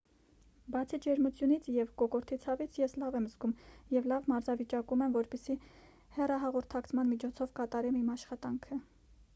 բացի 0.75 0.97
ջերմությունից 1.05 1.67
և 1.73 1.91
կոկորդի 2.01 2.39
ցավից 2.45 2.79
ես 2.83 2.95
լավ 3.03 3.17
եմ 3.19 3.27
զգում 3.33 3.53
և 3.97 4.09
լավ 4.13 4.31
մարզավիճակում 4.33 5.05
եմ 5.09 5.15
որպեսզի 5.19 5.59
հեռահաղորդակցման 6.19 7.11
միջոցով 7.15 7.55
կատարեմ 7.61 8.03
իմ 8.05 8.13
աշխատանքը 8.19 8.83